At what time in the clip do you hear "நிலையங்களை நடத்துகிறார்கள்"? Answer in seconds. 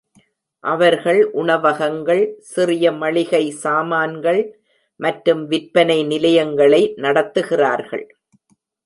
6.03-8.05